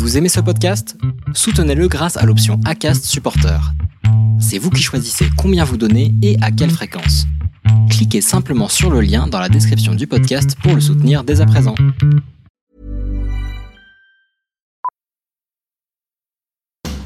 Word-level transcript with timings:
Vous 0.00 0.16
aimez 0.16 0.30
ce 0.30 0.40
podcast? 0.40 0.96
Soutenez-le 1.34 1.86
grâce 1.86 2.16
à 2.16 2.24
l'option 2.24 2.58
ACAST 2.64 3.04
Supporter. 3.04 3.60
C'est 4.40 4.56
vous 4.56 4.70
qui 4.70 4.82
choisissez 4.82 5.26
combien 5.36 5.62
vous 5.62 5.76
donnez 5.76 6.14
et 6.22 6.38
à 6.40 6.50
quelle 6.50 6.70
fréquence. 6.70 7.26
Cliquez 7.90 8.22
simplement 8.22 8.68
sur 8.68 8.90
le 8.90 9.02
lien 9.02 9.26
dans 9.26 9.38
la 9.38 9.50
description 9.50 9.94
du 9.94 10.06
podcast 10.06 10.56
pour 10.62 10.74
le 10.74 10.80
soutenir 10.80 11.22
dès 11.22 11.42
à 11.42 11.46
présent. 11.46 11.74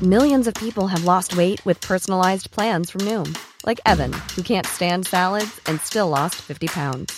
Millions 0.00 0.46
of 0.46 0.54
people 0.54 0.86
have 0.86 1.04
lost 1.04 1.36
weight 1.36 1.66
with 1.66 1.80
personalized 1.80 2.52
plans 2.52 2.92
from 2.92 3.00
Noom, 3.04 3.26
like 3.66 3.80
Evan, 3.86 4.12
who 4.36 4.42
can't 4.44 4.66
stand 4.68 5.04
salads 5.04 5.60
and 5.66 5.78
still 5.82 6.10
lost 6.10 6.36
50 6.36 6.68
pounds. 6.68 7.12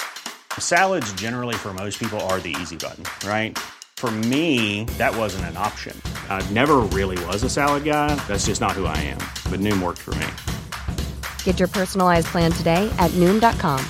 Salads, 0.58 1.12
generally, 1.12 1.54
for 1.54 1.74
most 1.74 1.98
people, 1.98 2.18
are 2.30 2.40
the 2.40 2.56
easy 2.62 2.76
button, 2.76 3.04
right? 3.28 3.58
For 3.96 4.10
me, 4.10 4.84
that 4.98 5.16
wasn't 5.16 5.46
an 5.46 5.56
option. 5.56 6.00
I 6.28 6.44
never 6.50 6.76
really 6.92 7.22
was 7.24 7.42
a 7.42 7.48
salad 7.48 7.84
guy. 7.84 8.14
That's 8.28 8.44
just 8.44 8.60
not 8.60 8.72
who 8.72 8.84
I 8.84 8.96
am. 8.98 9.18
But 9.50 9.60
Noom 9.60 9.82
worked 9.82 10.02
for 10.02 10.14
me. 10.16 10.26
Get 11.44 11.58
your 11.58 11.68
personalized 11.68 12.26
plan 12.26 12.52
today 12.52 12.92
at 12.98 13.10
Noom.com. 13.12 13.84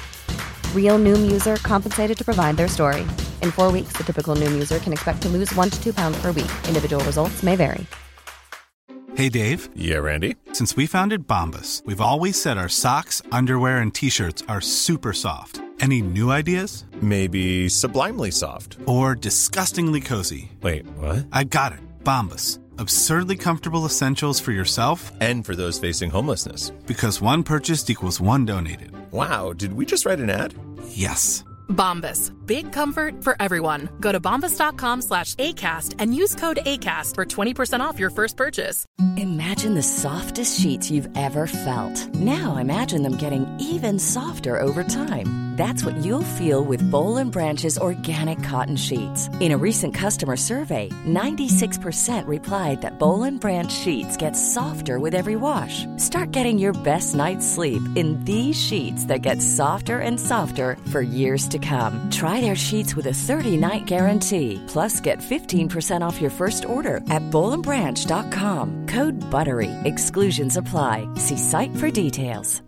Real 0.75 0.97
Noom 0.99 1.29
user 1.29 1.57
compensated 1.57 2.17
to 2.19 2.25
provide 2.25 2.57
their 2.57 2.69
story. 2.69 3.03
In 3.43 3.51
four 3.51 3.73
weeks, 3.73 3.95
the 3.97 4.05
typical 4.05 4.37
Noom 4.37 4.53
user 4.53 4.79
can 4.79 4.93
expect 4.93 5.23
to 5.23 5.29
lose 5.29 5.53
one 5.57 5.71
to 5.71 5.83
two 5.83 5.93
pounds 5.93 6.17
per 6.23 6.29
week. 6.29 6.53
Individual 6.69 7.05
results 7.05 7.43
may 7.43 7.57
vary. 7.57 7.85
Hey, 9.17 9.31
Dave. 9.31 9.71
Yeah, 9.75 9.99
Randy. 9.99 10.37
Since 10.53 10.77
we 10.77 10.87
founded 10.87 11.27
Bombus, 11.27 11.83
we've 11.87 12.03
always 12.03 12.41
said 12.41 12.59
our 12.59 12.69
socks, 12.69 13.23
underwear, 13.33 13.79
and 13.79 13.93
t 13.93 14.11
shirts 14.11 14.43
are 14.47 14.61
super 14.61 15.13
soft. 15.15 15.63
Any 15.81 16.01
new 16.03 16.31
ideas? 16.31 16.85
Maybe 17.01 17.69
sublimely 17.69 18.31
soft. 18.31 18.79
Or 18.87 19.15
disgustingly 19.15 20.01
cozy? 20.01 20.51
Wait, 20.63 20.87
what? 20.97 21.27
I 21.33 21.45
got 21.45 21.73
it. 21.73 21.79
Bombus. 22.05 22.59
Absurdly 22.79 23.37
comfortable 23.37 23.87
essentials 23.87 24.39
for 24.39 24.53
yourself 24.53 25.11
And 25.21 25.45
for 25.47 25.57
those 25.57 25.79
facing 25.79 26.11
homelessness. 26.11 26.71
because 26.87 27.21
one 27.23 27.43
purchased 27.43 27.89
equals 27.91 28.21
one 28.21 28.45
donated. 28.45 28.93
Wow, 29.13 29.53
did 29.53 29.73
we 29.73 29.87
just 29.87 30.05
write 30.05 30.19
an 30.21 30.29
ad? 30.31 30.55
Yes. 30.89 31.43
Bombas. 31.69 32.33
Big 32.47 32.73
comfort 32.73 33.23
for 33.25 33.37
everyone. 33.41 33.89
Go 34.01 34.13
to 34.13 34.21
bombas.com 34.21 35.03
slash 35.03 35.35
ACAST 35.35 35.97
and 35.99 36.15
use 36.15 36.35
code 36.35 36.61
ACAST 36.65 37.15
for 37.15 37.25
20% 37.25 37.81
off 37.81 37.99
your 37.99 38.11
first 38.11 38.37
purchase. 38.37 38.87
Imagine 39.17 39.75
the 39.75 39.83
softest 39.83 40.59
sheets 40.59 40.91
you've 40.91 41.11
ever 41.17 41.47
felt. 41.47 42.15
Now 42.15 42.57
imagine 42.57 43.03
them 43.03 43.17
getting 43.17 43.45
even 43.61 43.99
softer 43.99 44.59
over 44.59 44.83
time. 44.83 45.47
That's 45.57 45.83
what 45.83 45.97
you'll 46.05 46.35
feel 46.37 46.65
with 46.67 46.85
Bowl 46.91 47.17
and 47.17 47.33
Branch's 47.33 47.79
organic 47.79 48.43
cotton 48.43 48.77
sheets. 48.77 49.31
In 49.41 49.53
a 49.53 49.57
recent 49.57 49.95
customer 49.95 50.37
survey, 50.37 50.91
96% 51.07 52.27
replied 52.27 52.83
that 52.83 52.99
Bowl 52.99 53.23
and 53.23 53.41
Branch 53.41 53.73
sheets 53.73 54.19
get 54.19 54.35
softer 54.35 54.99
with 54.99 55.15
every 55.15 55.35
wash. 55.35 55.87
Start 55.97 56.31
getting 56.31 56.59
your 56.59 56.75
best 56.85 57.15
night's 57.15 57.49
sleep 57.49 57.81
in 57.95 58.23
these 58.27 58.55
sheets 58.55 59.07
that 59.07 59.23
get 59.23 59.41
softer 59.41 59.99
and 59.99 60.21
softer 60.21 60.77
for 60.93 61.01
years 61.01 61.49
to 61.49 61.59
come. 61.59 62.07
Try 62.11 62.36
their 62.43 62.55
sheets 62.55 62.95
with 62.95 63.07
a 63.07 63.17
30-night 63.17 63.87
guarantee. 63.87 64.63
Plus, 64.67 65.01
get 65.01 65.21
15% 65.21 66.03
off 66.03 66.21
your 66.21 66.31
first 66.31 66.67
order 66.67 66.99
at 67.09 67.25
bowlandbranch.com. 67.31 68.89
Code 68.89 69.17
BUTTERY. 69.31 69.73
Exclusions 69.85 70.59
apply. 70.59 71.09
See 71.17 71.39
site 71.39 71.75
for 71.77 71.91
details. 71.91 72.63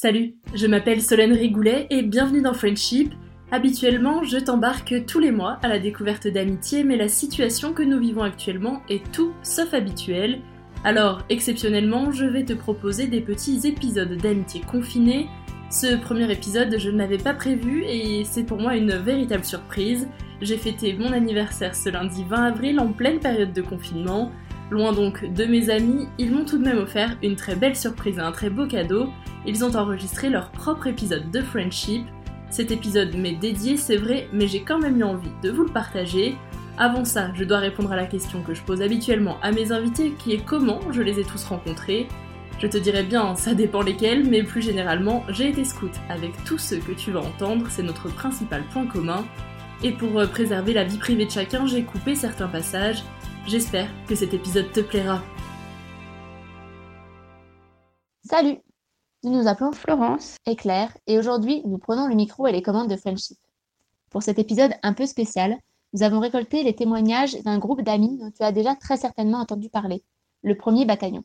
Salut, 0.00 0.36
je 0.54 0.68
m'appelle 0.68 1.02
Solène 1.02 1.32
Rigoulet 1.32 1.88
et 1.90 2.02
bienvenue 2.02 2.40
dans 2.40 2.54
Friendship. 2.54 3.12
Habituellement, 3.50 4.22
je 4.22 4.38
t'embarque 4.38 5.06
tous 5.06 5.18
les 5.18 5.32
mois 5.32 5.58
à 5.64 5.66
la 5.66 5.80
découverte 5.80 6.28
d'amitié, 6.28 6.84
mais 6.84 6.96
la 6.96 7.08
situation 7.08 7.72
que 7.72 7.82
nous 7.82 7.98
vivons 7.98 8.22
actuellement 8.22 8.80
est 8.88 9.02
tout 9.10 9.32
sauf 9.42 9.74
habituelle. 9.74 10.40
Alors, 10.84 11.22
exceptionnellement, 11.30 12.12
je 12.12 12.26
vais 12.26 12.44
te 12.44 12.52
proposer 12.52 13.08
des 13.08 13.20
petits 13.20 13.66
épisodes 13.66 14.16
d'amitié 14.18 14.60
confinés. 14.60 15.26
Ce 15.70 15.96
premier 15.96 16.32
épisode, 16.32 16.78
je 16.78 16.88
ne 16.88 16.96
l'avais 16.96 17.18
pas 17.18 17.34
prévu 17.34 17.84
et 17.84 18.24
c'est 18.24 18.44
pour 18.44 18.58
moi 18.58 18.74
une 18.74 18.92
véritable 18.92 19.44
surprise. 19.44 20.08
J'ai 20.40 20.56
fêté 20.56 20.94
mon 20.94 21.12
anniversaire 21.12 21.74
ce 21.74 21.90
lundi 21.90 22.24
20 22.24 22.42
avril 22.42 22.80
en 22.80 22.88
pleine 22.88 23.20
période 23.20 23.52
de 23.52 23.60
confinement. 23.60 24.32
Loin 24.70 24.94
donc 24.94 25.30
de 25.30 25.44
mes 25.44 25.68
amis, 25.68 26.06
ils 26.16 26.32
m'ont 26.32 26.46
tout 26.46 26.56
de 26.56 26.64
même 26.64 26.78
offert 26.78 27.18
une 27.22 27.36
très 27.36 27.54
belle 27.54 27.76
surprise 27.76 28.16
et 28.16 28.22
un 28.22 28.32
très 28.32 28.48
beau 28.48 28.66
cadeau. 28.66 29.10
Ils 29.46 29.62
ont 29.62 29.76
enregistré 29.76 30.30
leur 30.30 30.50
propre 30.52 30.86
épisode 30.86 31.30
de 31.30 31.42
Friendship. 31.42 32.06
Cet 32.48 32.70
épisode 32.70 33.14
m'est 33.14 33.36
dédié, 33.36 33.76
c'est 33.76 33.98
vrai, 33.98 34.26
mais 34.32 34.46
j'ai 34.46 34.62
quand 34.62 34.78
même 34.78 34.98
eu 34.98 35.04
envie 35.04 35.32
de 35.42 35.50
vous 35.50 35.64
le 35.64 35.72
partager. 35.72 36.36
Avant 36.78 37.04
ça, 37.04 37.30
je 37.34 37.44
dois 37.44 37.58
répondre 37.58 37.92
à 37.92 37.96
la 37.96 38.06
question 38.06 38.40
que 38.42 38.54
je 38.54 38.62
pose 38.62 38.80
habituellement 38.80 39.36
à 39.42 39.52
mes 39.52 39.70
invités, 39.70 40.14
qui 40.18 40.32
est 40.32 40.42
comment 40.42 40.80
je 40.92 41.02
les 41.02 41.20
ai 41.20 41.24
tous 41.24 41.44
rencontrés. 41.44 42.08
Je 42.60 42.66
te 42.66 42.76
dirais 42.76 43.04
bien, 43.04 43.36
ça 43.36 43.54
dépend 43.54 43.82
lesquels, 43.82 44.28
mais 44.28 44.42
plus 44.42 44.62
généralement, 44.62 45.22
j'ai 45.28 45.50
été 45.50 45.62
scout 45.64 45.92
avec 46.08 46.32
tous 46.44 46.58
ceux 46.58 46.78
que 46.78 46.90
tu 46.90 47.12
vas 47.12 47.20
entendre, 47.20 47.68
c'est 47.70 47.84
notre 47.84 48.12
principal 48.12 48.64
point 48.72 48.84
commun. 48.84 49.24
Et 49.84 49.92
pour 49.92 50.18
euh, 50.18 50.26
préserver 50.26 50.72
la 50.72 50.82
vie 50.82 50.98
privée 50.98 51.24
de 51.24 51.30
chacun, 51.30 51.66
j'ai 51.66 51.84
coupé 51.84 52.16
certains 52.16 52.48
passages. 52.48 53.04
J'espère 53.46 53.88
que 54.08 54.16
cet 54.16 54.34
épisode 54.34 54.72
te 54.72 54.80
plaira. 54.80 55.22
Salut 58.24 58.58
Nous 59.22 59.30
nous 59.30 59.46
appelons 59.46 59.70
Florence 59.70 60.34
et 60.44 60.56
Claire 60.56 60.90
et 61.06 61.16
aujourd'hui 61.16 61.62
nous 61.64 61.78
prenons 61.78 62.08
le 62.08 62.16
micro 62.16 62.48
et 62.48 62.52
les 62.52 62.62
commandes 62.62 62.90
de 62.90 62.96
Friendship. 62.96 63.38
Pour 64.10 64.24
cet 64.24 64.40
épisode 64.40 64.72
un 64.82 64.94
peu 64.94 65.06
spécial, 65.06 65.56
nous 65.92 66.02
avons 66.02 66.18
récolté 66.18 66.64
les 66.64 66.74
témoignages 66.74 67.40
d'un 67.44 67.60
groupe 67.60 67.82
d'amis 67.82 68.18
dont 68.18 68.32
tu 68.32 68.42
as 68.42 68.50
déjà 68.50 68.74
très 68.74 68.96
certainement 68.96 69.38
entendu 69.38 69.70
parler, 69.70 70.02
le 70.42 70.56
premier 70.56 70.86
bataillon. 70.86 71.22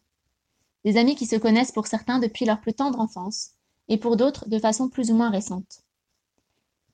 Des 0.86 0.98
amis 0.98 1.16
qui 1.16 1.26
se 1.26 1.36
connaissent 1.36 1.72
pour 1.72 1.88
certains 1.88 2.20
depuis 2.20 2.46
leur 2.46 2.60
plus 2.60 2.74
tendre 2.74 3.00
enfance 3.00 3.52
et 3.88 3.98
pour 3.98 4.18
d'autres 4.18 4.50
de 4.50 4.60
façon 4.60 4.90
plus 4.90 5.12
ou 5.12 5.16
moins 5.16 5.30
récente. 5.30 5.84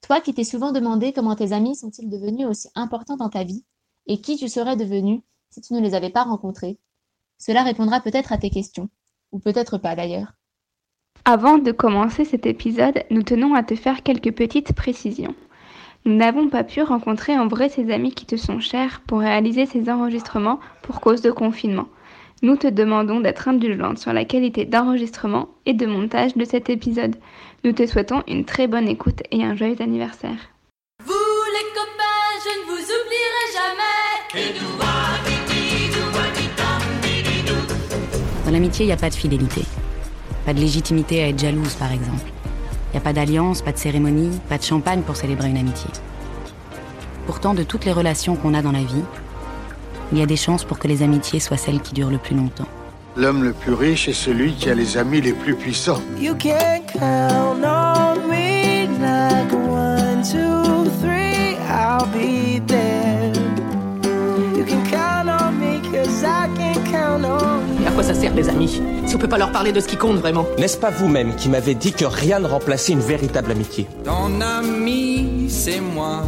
Toi 0.02 0.22
qui 0.22 0.34
t'es 0.34 0.44
souvent 0.44 0.72
demandé 0.72 1.14
comment 1.14 1.36
tes 1.36 1.52
amis 1.52 1.76
sont-ils 1.76 2.10
devenus 2.10 2.48
aussi 2.48 2.70
importants 2.76 3.18
dans 3.18 3.30
ta 3.30 3.44
vie 3.44 3.66
et 4.08 4.22
qui 4.22 4.38
tu 4.38 4.48
serais 4.48 4.76
devenu 4.76 5.24
si 5.50 5.62
tu 5.62 5.74
ne 5.74 5.82
les 5.82 5.96
avais 5.96 6.12
pas 6.12 6.24
rencontrés, 6.24 6.78
cela 7.40 7.64
répondra 7.64 8.02
peut-être 8.02 8.32
à 8.32 8.38
tes 8.38 8.50
questions, 8.50 8.90
ou 9.32 9.40
peut-être 9.40 9.78
pas 9.78 9.96
d'ailleurs. 9.96 10.34
Avant 11.26 11.58
de 11.58 11.72
commencer 11.72 12.26
cet 12.26 12.46
épisode, 12.46 13.04
nous 13.10 13.24
tenons 13.24 13.56
à 13.56 13.64
te 13.64 13.76
faire 13.76 14.04
quelques 14.04 14.34
petites 14.34 14.74
précisions. 14.74 15.36
Nous 16.06 16.16
n'avons 16.16 16.50
pas 16.50 16.64
pu 16.64 16.82
rencontrer 16.82 17.38
en 17.38 17.48
vrai 17.48 17.70
ces 17.70 17.92
amis 17.92 18.14
qui 18.14 18.26
te 18.26 18.38
sont 18.38 18.60
chers 18.60 19.02
pour 19.02 19.20
réaliser 19.20 19.66
ces 19.66 19.90
enregistrements 19.90 20.60
pour 20.82 21.02
cause 21.02 21.22
de 21.22 21.32
confinement. 21.32 21.88
Nous 22.42 22.56
te 22.56 22.68
demandons 22.68 23.20
d'être 23.20 23.50
indulgente 23.50 23.98
sur 23.98 24.14
la 24.14 24.24
qualité 24.24 24.64
d'enregistrement 24.64 25.50
et 25.66 25.74
de 25.74 25.86
montage 25.86 26.38
de 26.38 26.46
cet 26.46 26.70
épisode. 26.70 27.18
Nous 27.66 27.74
te 27.74 27.86
souhaitons 27.86 28.24
une 28.30 28.46
très 28.46 28.68
bonne 28.68 28.88
écoute 28.88 29.22
et 29.30 29.44
un 29.44 29.58
joyeux 29.58 29.82
anniversaire. 29.82 30.38
Vous 31.06 31.12
les 31.12 31.68
copains, 31.74 32.40
je 32.46 32.50
ne 32.62 32.66
vous 32.66 32.82
oublierai 32.82 33.46
jamais. 33.58 34.00
Dans 38.46 38.52
l'amitié, 38.52 38.86
il 38.86 38.88
n'y 38.88 38.94
a 38.94 38.98
pas 38.98 39.10
de 39.10 39.16
fidélité. 39.16 39.64
Pas 40.46 40.54
de 40.54 40.62
légitimité 40.62 41.22
à 41.22 41.28
être 41.28 41.40
jalouse, 41.40 41.76
par 41.76 41.92
exemple. 41.92 42.32
Il 42.88 42.92
n'y 42.94 43.00
a 43.00 43.02
pas 43.02 43.12
d'alliance, 43.12 43.62
pas 43.62 43.74
de 43.74 43.78
cérémonie, 43.78 44.40
pas 44.48 44.58
de 44.58 44.64
champagne 44.64 45.02
pour 45.02 45.18
célébrer 45.18 45.50
une 45.50 45.58
amitié. 45.58 45.90
Pourtant, 47.26 47.54
de 47.54 47.64
toutes 47.64 47.84
les 47.84 47.92
relations 47.92 48.38
qu'on 48.38 48.54
a 48.54 48.62
dans 48.62 48.72
la 48.72 48.80
vie, 48.80 49.04
il 50.12 50.18
y 50.18 50.22
a 50.22 50.26
des 50.26 50.36
chances 50.36 50.64
pour 50.64 50.80
que 50.80 50.88
les 50.88 51.04
amitiés 51.04 51.40
soient 51.40 51.58
celles 51.58 51.82
qui 51.82 51.94
durent 51.94 52.10
le 52.10 52.18
plus 52.18 52.36
longtemps. 52.36 52.68
L'homme 53.16 53.44
le 53.44 53.54
plus 53.54 53.74
riche 53.74 54.08
est 54.08 54.14
celui 54.14 54.54
qui 54.54 54.70
a 54.70 54.76
les 54.76 54.98
amis 54.98 55.20
les 55.22 55.34
plus 55.34 55.56
puissants. 55.56 56.02
You 56.20 56.36
can 56.36 56.82
count 56.88 57.64
on 57.64 58.28
me 58.28 58.88
like 59.02 59.52
one, 59.52 60.22
two, 60.24 60.90
three, 61.02 61.58
I'll 61.70 62.06
be 62.14 62.62
there. 62.66 63.34
You 64.56 64.64
can 64.66 64.84
count 64.90 65.28
on 65.30 65.52
me 65.60 65.80
cause 65.92 66.24
I 66.24 66.48
can 66.56 66.74
count 66.92 67.26
on 67.26 67.82
you. 67.82 67.88
À 67.88 67.92
quoi 67.92 68.04
ça 68.04 68.14
sert 68.14 68.34
les 68.36 68.48
amis 68.48 68.82
Si 69.06 69.16
on 69.16 69.18
peut 69.20 69.28
pas 69.28 69.38
leur 69.40 69.52
parler 69.52 69.72
de 69.74 69.80
ce 69.80 69.88
qui 69.88 69.98
compte 69.98 70.18
vraiment? 70.18 70.46
N'est-ce 70.58 70.78
pas 70.78 70.92
vous-même 70.92 71.36
qui 71.36 71.50
m'avez 71.50 71.76
dit 71.76 71.92
que 71.92 72.06
rien 72.06 72.40
ne 72.40 72.48
remplaçait 72.48 72.94
une 72.94 73.00
véritable 73.02 73.52
amitié? 73.52 73.88
Ton 74.06 74.40
ami, 74.40 75.48
c'est 75.50 75.82
moi. 75.82 76.24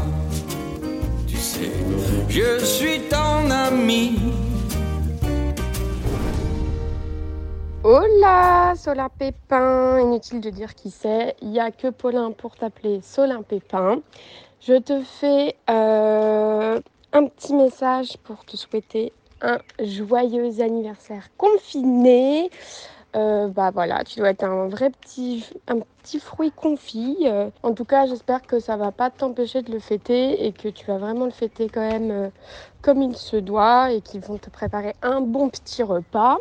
Je 2.33 2.63
suis 2.63 3.01
ton 3.09 3.51
ami. 3.51 4.17
Hola, 7.83 8.73
Solin 8.77 9.09
Pépin. 9.09 9.99
Inutile 9.99 10.39
de 10.39 10.49
dire 10.49 10.73
qui 10.73 10.91
c'est. 10.91 11.35
Il 11.41 11.49
n'y 11.49 11.59
a 11.59 11.71
que 11.71 11.89
Paulin 11.89 12.31
pour 12.31 12.55
t'appeler 12.55 13.01
Solin 13.01 13.41
Pépin. 13.41 13.99
Je 14.61 14.75
te 14.79 15.01
fais 15.01 15.57
euh, 15.69 16.79
un 17.11 17.25
petit 17.25 17.53
message 17.53 18.15
pour 18.23 18.45
te 18.45 18.55
souhaiter 18.55 19.11
un 19.41 19.57
joyeux 19.83 20.61
anniversaire 20.61 21.27
confiné. 21.35 22.49
Euh, 23.15 23.47
bah 23.49 23.71
voilà, 23.71 24.03
tu 24.05 24.19
dois 24.19 24.29
être 24.29 24.43
un 24.43 24.67
vrai 24.67 24.89
petit, 24.89 25.45
un 25.67 25.79
petit 26.01 26.19
fruit 26.19 26.51
confit. 26.51 27.17
Euh, 27.25 27.49
en 27.61 27.73
tout 27.73 27.83
cas, 27.83 28.05
j'espère 28.05 28.41
que 28.41 28.59
ça 28.59 28.77
va 28.77 28.91
pas 28.91 29.09
t'empêcher 29.09 29.61
de 29.61 29.71
le 29.71 29.79
fêter 29.79 30.45
et 30.45 30.53
que 30.53 30.69
tu 30.69 30.85
vas 30.85 30.97
vraiment 30.97 31.25
le 31.25 31.31
fêter 31.31 31.67
quand 31.67 31.81
même 31.81 32.11
euh, 32.11 32.29
comme 32.81 33.01
il 33.01 33.15
se 33.17 33.35
doit 33.35 33.91
et 33.91 34.01
qu'ils 34.01 34.21
vont 34.21 34.37
te 34.37 34.49
préparer 34.49 34.95
un 35.01 35.19
bon 35.21 35.49
petit 35.49 35.83
repas. 35.83 36.37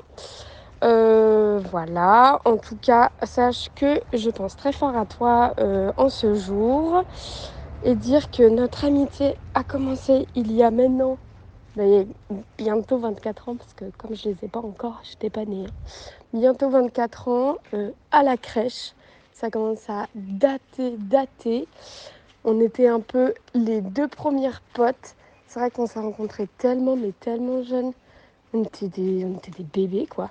voilà, 0.82 2.40
en 2.44 2.56
tout 2.56 2.76
cas, 2.76 3.10
sache 3.24 3.70
que 3.74 4.00
je 4.12 4.30
pense 4.30 4.56
très 4.56 4.72
fort 4.72 4.96
à 4.96 5.06
toi 5.06 5.54
en 5.96 6.08
ce 6.08 6.34
jour 6.34 7.04
et 7.82 7.94
dire 7.94 8.30
que 8.30 8.48
notre 8.48 8.84
amitié 8.84 9.36
a 9.54 9.64
commencé 9.64 10.26
il 10.34 10.52
y 10.52 10.62
a 10.62 10.70
maintenant 10.70 11.18
bientôt 12.58 12.98
24 12.98 13.48
ans, 13.48 13.56
parce 13.56 13.72
que 13.74 13.84
comme 13.96 14.14
je 14.14 14.28
les 14.28 14.36
ai 14.42 14.48
pas 14.48 14.60
encore, 14.60 15.00
j'étais 15.04 15.30
pas 15.30 15.44
née. 15.44 15.66
Hein. 15.66 15.72
Bientôt 16.32 16.70
24 16.70 17.28
ans, 17.28 17.56
euh, 17.74 17.90
à 18.10 18.22
la 18.22 18.36
crèche. 18.36 18.92
Ça 19.32 19.50
commence 19.50 19.88
à 19.88 20.06
dater, 20.14 20.96
dater. 20.98 21.66
On 22.44 22.60
était 22.60 22.88
un 22.88 23.00
peu 23.00 23.34
les 23.54 23.80
deux 23.80 24.08
premières 24.08 24.60
potes. 24.74 25.14
C'est 25.46 25.60
vrai 25.60 25.70
qu'on 25.70 25.86
s'est 25.86 26.00
rencontrés 26.00 26.48
tellement, 26.58 26.96
mais 26.96 27.12
tellement 27.20 27.62
jeunes. 27.62 27.92
On 28.52 28.64
était 28.64 28.88
des, 28.88 29.24
on 29.24 29.40
bébés, 29.72 30.06
quoi. 30.06 30.30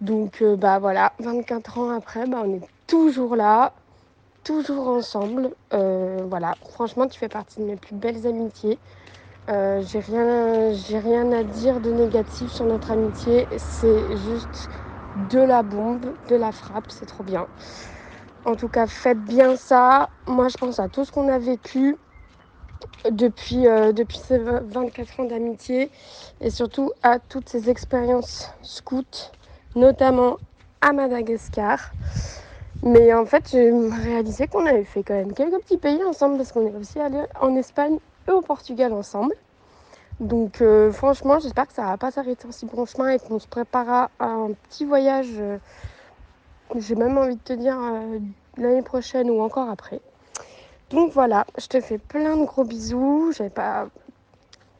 Donc, 0.00 0.42
euh, 0.42 0.56
bah 0.56 0.78
voilà, 0.78 1.12
24 1.18 1.78
ans 1.78 1.90
après, 1.90 2.26
bah, 2.26 2.42
on 2.44 2.54
est 2.54 2.68
toujours 2.86 3.36
là, 3.36 3.72
toujours 4.44 4.88
ensemble. 4.88 5.50
Euh, 5.72 6.24
voilà, 6.28 6.54
franchement, 6.70 7.06
tu 7.06 7.18
fais 7.18 7.28
partie 7.28 7.60
de 7.60 7.64
mes 7.64 7.76
plus 7.76 7.94
belles 7.94 8.26
amitiés. 8.26 8.78
Euh, 9.48 9.82
j'ai 9.82 10.00
rien, 10.00 10.72
j'ai 10.74 10.98
rien 10.98 11.32
à 11.32 11.42
dire 11.42 11.80
de 11.80 11.90
négatif 11.90 12.52
sur 12.52 12.66
notre 12.66 12.90
amitié. 12.90 13.48
C'est 13.56 14.16
juste 14.16 14.68
de 15.14 15.38
la 15.40 15.62
bombe, 15.62 16.14
de 16.28 16.36
la 16.36 16.52
frappe, 16.52 16.90
c'est 16.90 17.06
trop 17.06 17.24
bien. 17.24 17.48
En 18.44 18.56
tout 18.56 18.68
cas, 18.68 18.86
faites 18.86 19.22
bien 19.24 19.56
ça. 19.56 20.10
Moi, 20.26 20.48
je 20.48 20.56
pense 20.58 20.78
à 20.80 20.88
tout 20.88 21.04
ce 21.04 21.12
qu'on 21.12 21.28
a 21.28 21.38
vécu 21.38 21.96
depuis, 23.10 23.66
euh, 23.66 23.92
depuis 23.92 24.18
ces 24.18 24.38
24 24.38 25.20
ans 25.20 25.24
d'amitié 25.24 25.90
et 26.40 26.50
surtout 26.50 26.92
à 27.02 27.18
toutes 27.18 27.48
ces 27.48 27.70
expériences 27.70 28.50
scouts, 28.62 29.32
notamment 29.74 30.38
à 30.82 30.92
Madagascar. 30.92 31.94
Mais 32.82 33.12
en 33.14 33.24
fait, 33.24 33.48
j'ai 33.50 33.70
réalisé 33.72 34.46
qu'on 34.46 34.66
avait 34.66 34.84
fait 34.84 35.02
quand 35.02 35.14
même 35.14 35.32
quelques 35.32 35.60
petits 35.62 35.78
pays 35.78 36.02
ensemble 36.04 36.36
parce 36.36 36.52
qu'on 36.52 36.66
est 36.66 36.76
aussi 36.76 37.00
allé 37.00 37.22
en 37.40 37.56
Espagne 37.56 37.98
au 38.32 38.40
Portugal 38.40 38.92
ensemble. 38.92 39.34
Donc 40.20 40.60
euh, 40.60 40.90
franchement, 40.90 41.38
j'espère 41.38 41.68
que 41.68 41.72
ça 41.72 41.84
va 41.84 41.96
pas 41.96 42.10
s'arrêter 42.10 42.46
en 42.48 42.52
si 42.52 42.66
bon 42.66 42.86
chemin 42.86 43.10
et 43.10 43.18
qu'on 43.18 43.38
se 43.38 43.46
préparera 43.46 44.10
à 44.18 44.26
un 44.26 44.52
petit 44.52 44.84
voyage, 44.84 45.28
euh, 45.38 45.58
j'ai 46.76 46.96
même 46.96 47.16
envie 47.16 47.36
de 47.36 47.40
te 47.40 47.52
dire 47.52 47.78
euh, 47.80 48.18
l'année 48.56 48.82
prochaine 48.82 49.30
ou 49.30 49.40
encore 49.40 49.70
après. 49.70 50.00
Donc 50.90 51.12
voilà, 51.12 51.46
je 51.58 51.66
te 51.68 51.80
fais 51.80 51.98
plein 51.98 52.36
de 52.36 52.44
gros 52.44 52.64
bisous. 52.64 53.30
Je 53.32 53.44
vais 53.44 53.50
pas 53.50 53.88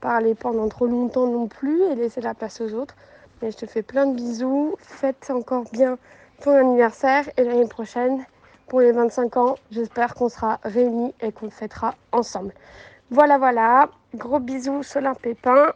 parler 0.00 0.34
pendant 0.34 0.68
trop 0.68 0.86
longtemps 0.86 1.26
non 1.26 1.46
plus 1.46 1.82
et 1.84 1.94
laisser 1.94 2.20
la 2.20 2.34
place 2.34 2.60
aux 2.60 2.72
autres. 2.74 2.94
Mais 3.40 3.52
je 3.52 3.58
te 3.58 3.66
fais 3.66 3.82
plein 3.82 4.06
de 4.06 4.16
bisous. 4.16 4.74
Faites 4.80 5.30
encore 5.30 5.64
bien 5.72 5.98
ton 6.42 6.52
anniversaire 6.52 7.28
et 7.36 7.44
l'année 7.44 7.68
prochaine, 7.68 8.24
pour 8.68 8.80
les 8.80 8.92
25 8.92 9.36
ans, 9.36 9.56
j'espère 9.70 10.14
qu'on 10.14 10.28
sera 10.28 10.60
réunis 10.62 11.14
et 11.20 11.32
qu'on 11.32 11.50
fêtera 11.50 11.94
ensemble. 12.12 12.52
Voilà, 13.10 13.38
voilà. 13.38 13.90
Gros 14.14 14.40
bisous, 14.40 14.82
Solin 14.82 15.14
Pépin. 15.14 15.72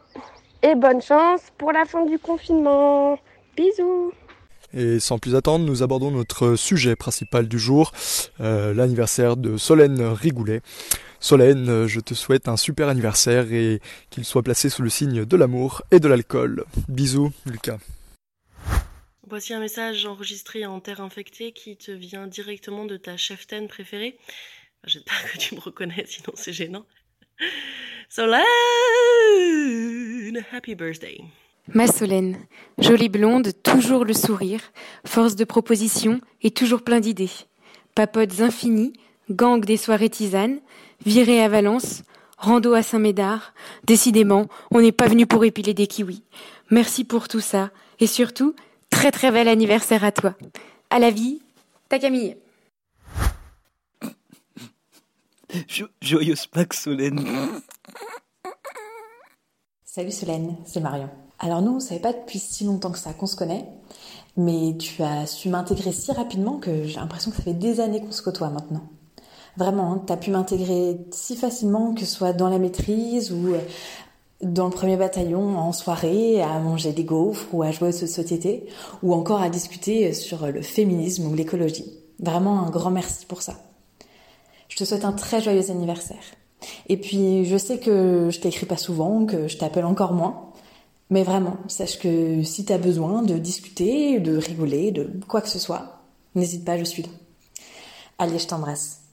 Et 0.61 0.75
bonne 0.75 1.01
chance 1.01 1.41
pour 1.57 1.71
la 1.71 1.85
fin 1.85 2.05
du 2.05 2.19
confinement. 2.19 3.19
Bisous. 3.55 4.13
Et 4.73 4.99
sans 4.99 5.19
plus 5.19 5.35
attendre, 5.35 5.65
nous 5.65 5.83
abordons 5.83 6.09
notre 6.09 6.55
sujet 6.55 6.95
principal 6.95 7.47
du 7.47 7.59
jour, 7.59 7.91
euh, 8.39 8.73
l'anniversaire 8.73 9.37
de 9.37 9.57
Solène 9.57 10.01
Rigoulet. 10.01 10.61
Solène, 11.19 11.85
je 11.85 11.99
te 11.99 12.13
souhaite 12.13 12.47
un 12.47 12.57
super 12.57 12.89
anniversaire 12.89 13.53
et 13.53 13.79
qu'il 14.09 14.25
soit 14.25 14.41
placé 14.41 14.69
sous 14.69 14.81
le 14.81 14.89
signe 14.89 15.25
de 15.25 15.37
l'amour 15.37 15.83
et 15.91 15.99
de 15.99 16.07
l'alcool. 16.07 16.65
Bisous, 16.89 17.31
Lucas. 17.45 17.77
Voici 19.27 19.53
un 19.53 19.59
message 19.59 20.05
enregistré 20.05 20.65
en 20.65 20.79
terre 20.79 21.01
infectée 21.01 21.53
qui 21.53 21.77
te 21.77 21.91
vient 21.91 22.27
directement 22.27 22.85
de 22.85 22.97
ta 22.97 23.15
cheftaine 23.15 23.67
préférée. 23.67 24.17
J'espère 24.85 25.31
que 25.31 25.37
tu 25.37 25.55
me 25.55 25.59
reconnais, 25.59 26.05
sinon 26.07 26.33
c'est 26.35 26.51
gênant. 26.51 26.85
Solène. 28.09 28.43
Ma 31.73 31.87
Solène, 31.87 32.37
jolie 32.77 33.09
blonde, 33.09 33.51
toujours 33.63 34.05
le 34.05 34.13
sourire, 34.13 34.61
force 35.05 35.35
de 35.35 35.45
proposition 35.45 36.19
et 36.41 36.51
toujours 36.51 36.81
plein 36.81 36.99
d'idées. 36.99 37.31
Papotes 37.95 38.41
infinies, 38.41 38.93
gang 39.29 39.63
des 39.63 39.77
soirées 39.77 40.09
tisanes, 40.09 40.59
virée 41.05 41.41
à 41.41 41.47
Valence, 41.47 42.03
rando 42.37 42.73
à 42.73 42.83
Saint-Médard. 42.83 43.53
Décidément, 43.85 44.47
on 44.71 44.81
n'est 44.81 44.91
pas 44.91 45.07
venu 45.07 45.25
pour 45.25 45.45
épiler 45.45 45.73
des 45.73 45.87
kiwis. 45.87 46.23
Merci 46.69 47.03
pour 47.03 47.27
tout 47.27 47.39
ça 47.39 47.71
et 47.99 48.07
surtout, 48.07 48.55
très 48.89 49.11
très 49.11 49.31
bel 49.31 49.47
anniversaire 49.47 50.03
à 50.03 50.11
toi. 50.11 50.35
À 50.89 50.99
la 50.99 51.09
vie, 51.09 51.41
ta 51.89 51.99
Camille. 51.99 52.35
Joyeuse 56.01 56.47
Pâques, 56.47 56.73
Solène. 56.73 57.21
Salut 59.85 60.11
Solène, 60.11 60.55
c'est 60.65 60.79
Marion. 60.79 61.09
Alors 61.39 61.61
nous, 61.61 61.71
on 61.71 61.75
ne 61.75 61.79
savait 61.79 61.99
pas 61.99 62.13
depuis 62.13 62.39
si 62.39 62.63
longtemps 62.63 62.91
que 62.91 62.97
ça 62.97 63.13
qu'on 63.13 63.27
se 63.27 63.35
connaît, 63.35 63.65
mais 64.37 64.75
tu 64.77 65.03
as 65.03 65.25
su 65.27 65.49
m'intégrer 65.49 65.91
si 65.91 66.11
rapidement 66.11 66.57
que 66.57 66.85
j'ai 66.85 66.95
l'impression 66.95 67.31
que 67.31 67.37
ça 67.37 67.43
fait 67.43 67.53
des 67.53 67.79
années 67.79 68.01
qu'on 68.01 68.11
se 68.11 68.21
côtoie 68.21 68.49
maintenant. 68.49 68.83
Vraiment, 69.57 69.93
hein, 69.93 70.03
tu 70.05 70.11
as 70.11 70.17
pu 70.17 70.31
m'intégrer 70.31 70.97
si 71.11 71.35
facilement 71.35 71.93
que 71.93 72.05
ce 72.05 72.15
soit 72.15 72.33
dans 72.33 72.49
la 72.49 72.57
maîtrise 72.57 73.31
ou 73.31 73.53
euh, 73.53 73.59
dans 74.41 74.65
le 74.65 74.71
premier 74.71 74.97
bataillon 74.97 75.57
en 75.57 75.71
soirée 75.71 76.41
à 76.41 76.59
manger 76.59 76.91
des 76.91 77.03
gaufres 77.03 77.47
ou 77.53 77.61
à 77.61 77.71
jouer 77.71 77.89
aux 77.89 77.91
sociétés 77.91 78.67
ou 79.03 79.13
encore 79.13 79.41
à 79.41 79.49
discuter 79.49 80.13
sur 80.13 80.47
le 80.47 80.61
féminisme 80.61 81.27
ou 81.27 81.35
l'écologie. 81.35 81.99
Vraiment 82.19 82.65
un 82.65 82.69
grand 82.69 82.91
merci 82.91 83.25
pour 83.25 83.41
ça. 83.41 83.53
Je 84.73 84.77
te 84.79 84.85
souhaite 84.85 85.05
un 85.05 85.13
très 85.13 85.39
joyeux 85.39 85.69
anniversaire. 85.69 86.23
Et 86.89 86.97
puis, 86.97 87.45
je 87.45 87.57
sais 87.57 87.77
que 87.77 88.29
je 88.31 88.39
t'écris 88.39 88.65
pas 88.65 88.75
souvent, 88.75 89.23
que 89.27 89.47
je 89.47 89.55
t'appelle 89.55 89.85
encore 89.85 90.13
moins. 90.13 90.51
Mais 91.11 91.21
vraiment, 91.21 91.57
sache 91.67 91.99
que 91.99 92.41
si 92.41 92.65
tu 92.65 92.73
as 92.73 92.79
besoin 92.79 93.21
de 93.21 93.37
discuter, 93.37 94.19
de 94.19 94.35
rigoler, 94.35 94.89
de 94.89 95.11
quoi 95.27 95.41
que 95.41 95.49
ce 95.49 95.59
soit, 95.59 96.01
n'hésite 96.33 96.65
pas, 96.65 96.79
je 96.79 96.85
suis 96.85 97.03
là. 97.03 97.09
Allez, 98.17 98.39
je 98.39 98.47
t'embrasse. 98.47 99.03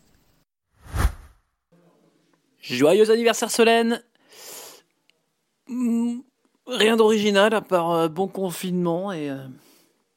Joyeux 2.62 3.10
anniversaire 3.10 3.50
Solène 3.50 4.02
hmm, 5.68 6.20
Rien 6.66 6.96
d'original 6.96 7.52
à 7.52 7.60
part 7.60 7.90
euh, 7.90 8.08
bon 8.08 8.28
confinement 8.28 9.12
et, 9.12 9.28
euh, 9.28 9.46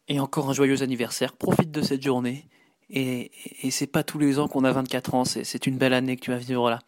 et 0.07 0.21
encore 0.21 0.49
un 0.49 0.53
joyeux 0.53 0.83
anniversaire. 0.83 1.33
Profite 1.33 1.71
de 1.71 1.81
cette 1.81 2.01
journée. 2.01 2.45
Et, 2.95 3.31
c'est 3.71 3.87
pas 3.87 4.03
tous 4.03 4.19
les 4.19 4.37
ans 4.37 4.47
qu'on 4.47 4.63
a 4.63 4.71
24 4.71 5.15
ans, 5.15 5.25
c'est 5.25 5.65
une 5.65 5.79
belle 5.79 5.93
année 5.93 6.15
que 6.15 6.21
tu 6.21 6.29
vas 6.29 6.37
vivre 6.37 6.69
là, 6.69 6.79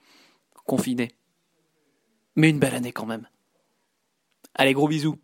confiné. 0.67 1.09
Mais 2.35 2.51
une 2.51 2.59
belle 2.59 2.75
année 2.75 2.91
quand 2.91 3.07
même. 3.07 3.27
Allez, 4.53 4.73
gros 4.73 4.87
bisous. 4.87 5.17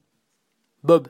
Bob. 0.83 1.07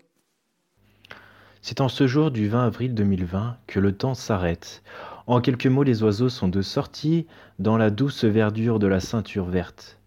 C'est 1.61 1.79
en 1.79 1.87
ce 1.87 2.05
jour 2.05 2.31
du 2.31 2.49
20 2.49 2.65
avril 2.65 2.93
2020 2.93 3.59
que 3.65 3.79
le 3.79 3.95
temps 3.95 4.13
s'arrête. 4.13 4.83
En 5.25 5.39
quelques 5.39 5.67
mots, 5.67 5.83
les 5.83 6.03
oiseaux 6.03 6.27
sont 6.27 6.49
de 6.49 6.61
sortie 6.61 7.25
dans 7.57 7.77
la 7.77 7.91
douce 7.91 8.25
verdure 8.25 8.77
de 8.77 8.87
la 8.87 8.99
ceinture 8.99 9.45
verte. 9.45 9.99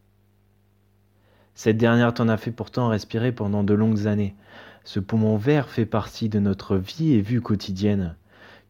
Cette 1.54 1.78
dernière 1.78 2.12
t'en 2.12 2.28
a 2.28 2.36
fait 2.36 2.50
pourtant 2.50 2.88
respirer 2.88 3.32
pendant 3.32 3.64
de 3.64 3.72
longues 3.72 4.06
années. 4.08 4.34
Ce 4.82 5.00
poumon 5.00 5.38
vert 5.38 5.70
fait 5.70 5.86
partie 5.86 6.28
de 6.28 6.38
notre 6.38 6.76
vie 6.76 7.14
et 7.14 7.22
vue 7.22 7.40
quotidienne. 7.40 8.16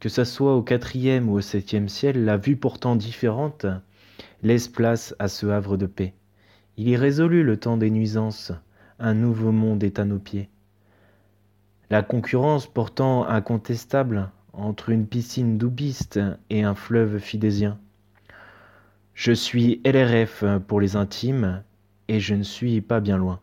Que 0.01 0.09
ça 0.09 0.25
soit 0.25 0.57
au 0.57 0.63
quatrième 0.63 1.29
ou 1.29 1.35
au 1.35 1.41
septième 1.41 1.89
ciel, 1.89 2.25
la 2.25 2.37
vue 2.37 2.57
pourtant 2.57 2.97
différente 2.97 3.67
laisse 4.43 4.69
place 4.69 5.15
à 5.19 5.29
ce 5.29 5.47
havre 5.47 5.77
de 5.77 5.87
paix. 5.87 6.15
Il 6.77 6.91
est 6.91 6.97
résolu 6.97 7.43
le 7.43 7.57
temps 7.57 7.77
des 7.77 7.91
nuisances, 7.91 8.53
un 8.99 9.15
nouveau 9.15 9.53
monde 9.53 9.83
est 9.85 9.99
à 9.99 10.05
nos 10.05 10.19
pieds. 10.19 10.51
La 11.91 12.03
concurrence 12.03 12.67
pourtant 12.67 13.27
incontestable 13.27 14.31
entre 14.53 14.91
une 14.91 15.07
piscine 15.07 15.59
doubiste 15.59 16.21
et 16.51 16.63
un 16.63 16.75
fleuve 16.75 17.19
fidésien. 17.19 17.79
Je 19.15 19.33
suis 19.33 19.81
LRF 19.85 20.45
pour 20.67 20.81
les 20.81 20.97
intimes 20.97 21.63
et 22.09 22.19
je 22.19 22.35
ne 22.35 22.43
suis 22.43 22.81
pas 22.81 23.01
bien 23.01 23.17
loin. 23.17 23.41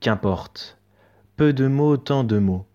Qu'importe, 0.00 0.78
peu 1.36 1.52
de 1.52 1.66
mots, 1.66 1.96
tant 1.96 2.22
de 2.22 2.38
mots 2.38 2.67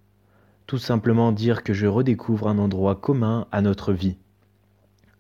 tout 0.68 0.78
simplement 0.78 1.32
dire 1.32 1.64
que 1.64 1.74
je 1.74 1.88
redécouvre 1.88 2.48
un 2.48 2.58
endroit 2.58 2.96
commun 2.96 3.48
à 3.52 3.62
notre 3.62 3.94
vie. 3.94 4.18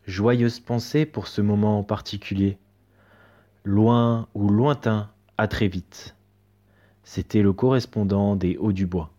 Joyeuse 0.06 0.60
pensée 0.60 1.06
pour 1.06 1.28
ce 1.28 1.42
moment 1.42 1.80
en 1.80 1.84
particulier. 1.84 2.58
Loin 3.64 4.28
ou 4.34 4.50
lointain, 4.50 5.10
à 5.38 5.48
très 5.48 5.68
vite. 5.68 6.16
C'était 7.04 7.42
le 7.42 7.54
correspondant 7.54 8.36
des 8.36 8.58
Hauts 8.58 8.74
du 8.74 8.86
Bois. 8.86 9.12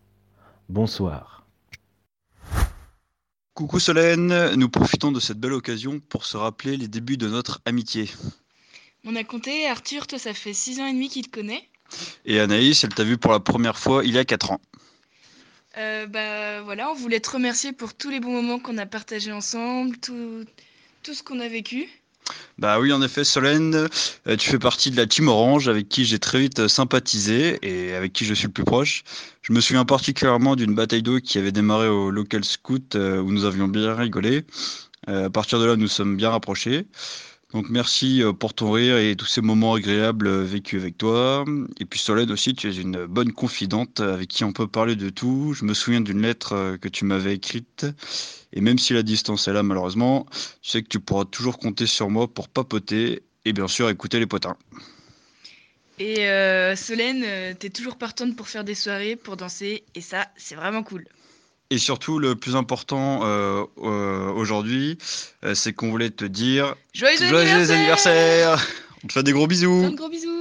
Bonsoir. 0.69 1.45
Coucou 3.53 3.79
Solène, 3.79 4.53
nous 4.55 4.69
profitons 4.69 5.11
de 5.11 5.19
cette 5.19 5.39
belle 5.39 5.53
occasion 5.53 5.99
pour 6.09 6.25
se 6.25 6.35
rappeler 6.35 6.75
les 6.77 6.87
débuts 6.87 7.17
de 7.17 7.29
notre 7.29 7.61
amitié. 7.65 8.09
On 9.05 9.15
a 9.15 9.23
compté, 9.23 9.67
Arthur, 9.67 10.07
toi 10.07 10.19
ça 10.19 10.33
fait 10.33 10.53
6 10.53 10.81
ans 10.81 10.87
et 10.87 10.93
demi 10.93 11.09
qu'il 11.09 11.27
te 11.27 11.39
connaît. 11.39 11.69
Et 12.25 12.39
Anaïs, 12.39 12.83
elle 12.83 12.93
t'a 12.93 13.03
vu 13.03 13.17
pour 13.17 13.31
la 13.31 13.39
première 13.39 13.77
fois 13.77 14.03
il 14.03 14.13
y 14.13 14.17
a 14.17 14.25
4 14.25 14.51
ans. 14.51 14.61
Euh, 15.77 16.07
bah 16.07 16.61
voilà, 16.61 16.89
on 16.89 16.93
voulait 16.93 17.19
te 17.19 17.29
remercier 17.29 17.73
pour 17.73 17.93
tous 17.93 18.09
les 18.09 18.19
bons 18.19 18.31
moments 18.31 18.59
qu'on 18.59 18.77
a 18.77 18.85
partagés 18.85 19.31
ensemble, 19.31 19.97
tout, 19.97 20.45
tout 21.03 21.13
ce 21.13 21.23
qu'on 21.23 21.39
a 21.39 21.47
vécu. 21.47 21.89
Bah 22.57 22.79
oui, 22.79 22.91
en 22.93 23.01
effet, 23.01 23.23
Solène, 23.23 23.75
euh, 24.27 24.35
tu 24.37 24.49
fais 24.49 24.59
partie 24.59 24.89
de 24.89 24.97
la 24.97 25.05
team 25.05 25.27
Orange 25.27 25.67
avec 25.67 25.89
qui 25.89 26.05
j'ai 26.05 26.19
très 26.19 26.39
vite 26.39 26.67
sympathisé 26.67 27.59
et 27.61 27.93
avec 27.93 28.13
qui 28.13 28.25
je 28.25 28.33
suis 28.33 28.47
le 28.47 28.53
plus 28.53 28.63
proche. 28.63 29.03
Je 29.41 29.53
me 29.53 29.61
souviens 29.61 29.85
particulièrement 29.85 30.55
d'une 30.55 30.73
bataille 30.73 31.03
d'eau 31.03 31.19
qui 31.19 31.37
avait 31.37 31.51
démarré 31.51 31.87
au 31.87 32.09
local 32.09 32.43
scout 32.43 32.95
euh, 32.95 33.19
où 33.21 33.31
nous 33.31 33.45
avions 33.45 33.67
bien 33.67 33.93
rigolé. 33.93 34.45
Euh, 35.09 35.27
à 35.27 35.29
partir 35.29 35.59
de 35.59 35.65
là, 35.65 35.75
nous 35.75 35.87
sommes 35.87 36.15
bien 36.15 36.29
rapprochés. 36.29 36.87
Donc 37.55 37.69
merci 37.69 38.21
euh, 38.21 38.33
pour 38.33 38.53
ton 38.53 38.69
rire 38.73 38.97
et 38.97 39.15
tous 39.15 39.27
ces 39.27 39.39
moments 39.39 39.75
agréables 39.75 40.27
euh, 40.27 40.43
vécus 40.43 40.81
avec 40.81 40.97
toi. 40.97 41.45
Et 41.79 41.85
puis 41.85 42.01
Solène 42.01 42.29
aussi, 42.29 42.53
tu 42.53 42.67
es 42.69 42.75
une 42.75 43.05
bonne 43.05 43.31
confidente 43.31 44.01
avec 44.01 44.27
qui 44.27 44.43
on 44.43 44.51
peut 44.51 44.67
parler 44.67 44.97
de 44.97 45.09
tout. 45.09 45.53
Je 45.53 45.63
me 45.63 45.73
souviens 45.73 46.01
d'une 46.01 46.21
lettre 46.21 46.51
euh, 46.51 46.77
que 46.77 46.89
tu 46.89 47.05
m'avais 47.05 47.33
écrite. 47.33 47.85
Et 48.51 48.59
même 48.59 48.77
si 48.77 48.91
la 48.91 49.03
distance 49.03 49.47
est 49.47 49.53
là 49.53 49.63
malheureusement, 49.63 50.25
tu 50.61 50.69
sais 50.69 50.83
que 50.83 50.89
tu 50.89 50.99
pourras 50.99 51.23
toujours 51.23 51.57
compter 51.57 51.85
sur 51.85 52.09
moi 52.09 52.27
pour 52.27 52.49
papoter 52.49 53.23
et 53.45 53.53
bien 53.53 53.69
sûr 53.69 53.89
écouter 53.89 54.19
les 54.19 54.27
potins. 54.27 54.57
Et 55.97 56.27
euh, 56.27 56.75
Solène, 56.75 57.23
euh, 57.25 57.53
t'es 57.57 57.69
toujours 57.69 57.95
partante 57.95 58.35
pour 58.35 58.49
faire 58.49 58.65
des 58.65 58.75
soirées, 58.75 59.15
pour 59.15 59.37
danser, 59.37 59.83
et 59.95 60.01
ça, 60.01 60.27
c'est 60.35 60.55
vraiment 60.55 60.83
cool. 60.83 61.05
Et 61.71 61.79
surtout, 61.79 62.19
le 62.19 62.35
plus 62.35 62.55
important 62.55 63.21
euh, 63.23 63.63
euh, 63.81 64.31
aujourd'hui, 64.31 64.97
euh, 65.43 65.55
c'est 65.55 65.73
qu'on 65.73 65.89
voulait 65.89 66.11
te 66.11 66.25
dire 66.25 66.75
Joyeux 66.93 67.21
anniversaire 67.23 67.71
anniversaire. 67.71 68.67
On 69.03 69.07
te 69.07 69.13
fait 69.13 69.23
des 69.23 69.31
gros 69.31 69.47
bisous. 69.47 69.81
Plein 69.81 69.91
de 69.91 69.95
gros 69.95 70.09
bisous 70.09 70.34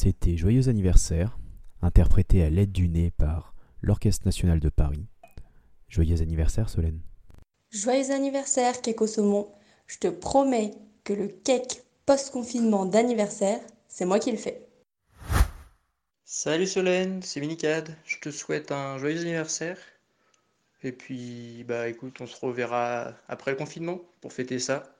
C'était 0.00 0.36
Joyeux 0.36 0.68
anniversaire, 0.68 1.40
interprété 1.82 2.44
à 2.44 2.50
l'aide 2.50 2.70
du 2.70 2.86
nez 2.88 3.10
par 3.10 3.52
l'Orchestre 3.82 4.26
national 4.26 4.60
de 4.60 4.68
Paris. 4.68 5.08
Joyeux 5.88 6.22
anniversaire 6.22 6.70
Solène. 6.70 7.00
Joyeux 7.72 8.12
anniversaire, 8.12 8.80
Cake 8.80 9.00
au 9.00 9.08
saumon. 9.08 9.48
Je 9.88 9.98
te 9.98 10.06
promets 10.06 10.74
que 11.02 11.12
le 11.12 11.26
cake 11.26 11.82
post-confinement 12.06 12.86
d'anniversaire, 12.86 13.58
c'est 13.88 14.04
moi 14.04 14.20
qui 14.20 14.30
le 14.30 14.36
fais. 14.36 14.68
Salut 16.24 16.68
Solène, 16.68 17.20
c'est 17.24 17.40
Minicad. 17.40 17.96
Je 18.04 18.18
te 18.20 18.30
souhaite 18.30 18.70
un 18.70 18.98
joyeux 18.98 19.22
anniversaire. 19.22 19.78
Et 20.84 20.92
puis, 20.92 21.64
bah 21.66 21.88
écoute, 21.88 22.20
on 22.20 22.26
se 22.28 22.36
reverra 22.40 23.14
après 23.26 23.50
le 23.50 23.56
confinement 23.56 24.00
pour 24.20 24.32
fêter 24.32 24.60
ça. 24.60 24.96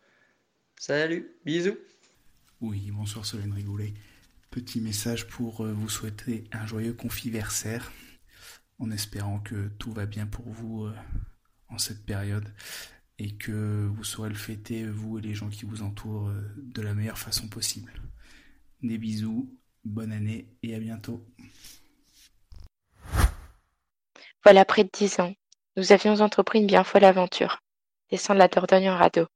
Salut, 0.75 1.37
bisous. 1.45 1.79
Oui, 2.61 2.91
bonsoir 2.91 3.25
Solène 3.25 3.53
Rigoulet. 3.53 3.95
Petit 4.51 4.81
message 4.81 5.27
pour 5.27 5.61
euh, 5.61 5.73
vous 5.73 5.91
souhaiter 5.91 6.45
un 6.53 6.67
joyeux 6.67 6.95
confiversaire, 6.95 7.93
en 8.79 8.91
espérant 8.91 9.41
que 9.41 9.69
tout 9.79 9.93
va 9.93 10.07
bien 10.07 10.27
pour 10.27 10.49
vous 10.49 10.87
euh, 10.87 10.95
en 11.69 11.77
cette 11.77 12.07
période 12.07 12.49
et 13.19 13.37
que 13.37 13.87
vous 13.87 14.05
saurez 14.05 14.31
le 14.31 14.35
fêter, 14.35 14.87
vous 14.87 15.19
et 15.19 15.23
les 15.23 15.35
gens 15.35 15.51
qui 15.51 15.67
vous 15.67 15.83
entourent, 15.83 16.31
euh, 16.31 16.55
de 16.57 16.81
la 16.81 16.95
meilleure 16.95 17.19
façon 17.19 17.47
possible. 17.49 17.93
Des 18.83 18.97
bisous, 18.97 19.55
bonne 19.85 20.13
année 20.13 20.49
et 20.63 20.75
à 20.75 20.79
bientôt. 20.79 21.27
Voilà 24.45 24.65
près 24.65 24.85
de 24.85 24.91
dix 24.91 25.21
ans, 25.21 25.35
nous 25.77 25.93
avions 25.93 26.21
entrepris 26.21 26.61
une 26.61 26.67
bien 26.67 26.85
folle 26.85 27.05
aventure, 27.05 27.61
descendre 28.11 28.39
la 28.39 28.49
Dordogne 28.49 28.89
en 28.89 28.97
radeau. 28.97 29.27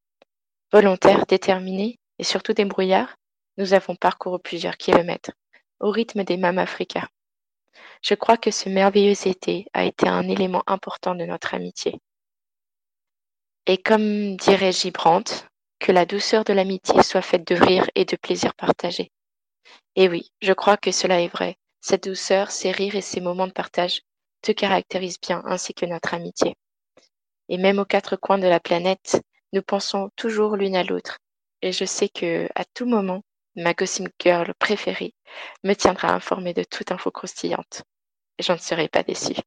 Volontaires, 0.72 1.26
déterminés 1.26 1.98
et 2.18 2.24
surtout 2.24 2.54
débrouillards, 2.54 3.18
nous 3.56 3.74
avons 3.74 3.96
parcouru 3.96 4.38
plusieurs 4.38 4.76
kilomètres, 4.76 5.32
au 5.80 5.90
rythme 5.90 6.24
des 6.24 6.36
mâmes 6.36 6.58
africains. 6.58 7.08
Je 8.02 8.14
crois 8.14 8.36
que 8.36 8.50
ce 8.50 8.68
merveilleux 8.68 9.26
été 9.26 9.66
a 9.72 9.84
été 9.84 10.08
un 10.08 10.28
élément 10.28 10.62
important 10.66 11.14
de 11.14 11.24
notre 11.24 11.54
amitié. 11.54 12.00
Et 13.66 13.78
comme 13.78 14.36
dirait 14.36 14.72
Gibrandt, 14.72 15.46
que 15.78 15.92
la 15.92 16.06
douceur 16.06 16.44
de 16.44 16.52
l'amitié 16.52 17.02
soit 17.02 17.22
faite 17.22 17.46
de 17.46 17.54
rire 17.54 17.88
et 17.94 18.04
de 18.04 18.16
plaisir 18.16 18.54
partagé. 18.54 19.10
Et 19.96 20.08
oui, 20.08 20.30
je 20.40 20.52
crois 20.52 20.76
que 20.76 20.90
cela 20.90 21.20
est 21.20 21.28
vrai. 21.28 21.56
Cette 21.80 22.04
douceur, 22.04 22.50
ces 22.50 22.70
rires 22.70 22.96
et 22.96 23.00
ces 23.00 23.20
moments 23.20 23.46
de 23.46 23.52
partage 23.52 24.02
te 24.40 24.52
caractérisent 24.52 25.20
bien, 25.20 25.42
ainsi 25.44 25.74
que 25.74 25.86
notre 25.86 26.14
amitié. 26.14 26.54
Et 27.48 27.58
même 27.58 27.78
aux 27.78 27.84
quatre 27.84 28.16
coins 28.16 28.38
de 28.38 28.46
la 28.46 28.60
planète, 28.60 29.20
nous 29.52 29.62
pensons 29.62 30.10
toujours 30.16 30.56
l'une 30.56 30.76
à 30.76 30.84
l'autre. 30.84 31.18
Et 31.60 31.72
je 31.72 31.84
sais 31.84 32.08
que, 32.08 32.48
à 32.54 32.64
tout 32.64 32.86
moment, 32.86 33.22
ma 33.56 33.74
Gossip 33.74 34.08
Girl 34.20 34.52
préférée 34.58 35.14
me 35.64 35.74
tiendra 35.74 36.12
informée 36.12 36.54
de 36.54 36.64
toute 36.64 36.92
info 36.92 37.10
croustillante. 37.10 37.82
Et 38.38 38.42
j'en 38.42 38.58
serai 38.58 38.88
pas 38.88 39.02
déçue. 39.02 39.40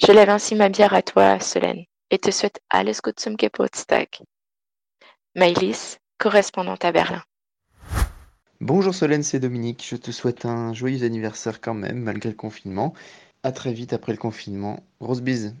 Je 0.00 0.12
lève 0.12 0.30
ainsi 0.30 0.54
ma 0.54 0.68
bière 0.68 0.94
à 0.94 1.02
toi, 1.02 1.40
Solène, 1.40 1.84
et 2.10 2.18
te 2.18 2.30
souhaite 2.30 2.60
alles 2.70 3.00
gut 3.02 3.18
zum 3.18 3.36
Geburtstag. 3.38 4.08
Maïlis, 5.34 5.98
correspondante 6.18 6.84
à 6.84 6.92
Berlin. 6.92 7.22
Bonjour 8.60 8.94
Solène, 8.94 9.22
c'est 9.22 9.40
Dominique. 9.40 9.86
Je 9.88 9.96
te 9.96 10.10
souhaite 10.10 10.44
un 10.44 10.72
joyeux 10.72 11.04
anniversaire 11.04 11.60
quand 11.60 11.74
même, 11.74 12.00
malgré 12.00 12.30
le 12.30 12.36
confinement. 12.36 12.94
À 13.42 13.52
très 13.52 13.72
vite 13.72 13.92
après 13.92 14.12
le 14.12 14.18
confinement. 14.18 14.84
Grosse 15.00 15.22
bise. 15.22 15.56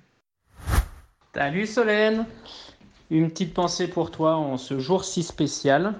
Salut 1.34 1.66
Solène 1.66 2.26
Une 3.10 3.30
petite 3.30 3.54
pensée 3.54 3.88
pour 3.88 4.10
toi 4.10 4.36
en 4.36 4.58
ce 4.58 4.78
jour 4.78 5.04
si 5.04 5.22
spécial. 5.22 5.94